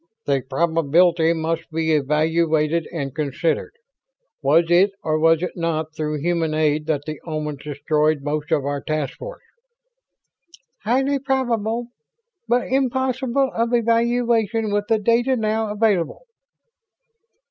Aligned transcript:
"The 0.25 0.41
probability 0.41 1.31
must 1.31 1.69
be 1.69 1.93
evaluated 1.93 2.87
and 2.91 3.13
considered. 3.13 3.73
Was 4.41 4.63
it 4.71 4.89
or 5.03 5.19
was 5.19 5.43
it 5.43 5.55
not 5.55 5.93
through 5.93 6.21
human 6.21 6.55
aid 6.55 6.87
that 6.87 7.03
the 7.05 7.21
Omans 7.23 7.59
destroyed 7.63 8.23
most 8.23 8.51
of 8.51 8.65
our 8.65 8.81
task 8.81 9.19
force?" 9.19 9.43
"Highly 10.85 11.19
probable, 11.19 11.89
but 12.47 12.65
impossible 12.65 13.51
of 13.53 13.75
evaluation 13.75 14.73
with 14.73 14.87
the 14.87 14.97
data 14.97 15.35
now 15.35 15.69
available." 15.69 16.23